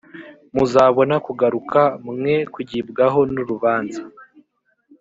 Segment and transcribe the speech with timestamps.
[0.53, 4.01] muzabona kugaruka mwe kugibwaho n urubanza